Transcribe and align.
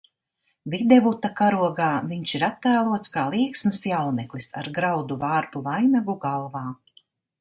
Videvuta 0.75 1.29
karogā 1.39 1.89
viņš 2.13 2.33
ir 2.39 2.45
attēlots 2.47 3.13
kā 3.17 3.25
līksms 3.35 3.83
jauneklis 3.91 4.49
ar 4.63 4.71
graudu 4.79 5.19
vārpu 5.27 5.63
vainagu 5.69 6.17
galvā. 6.25 6.65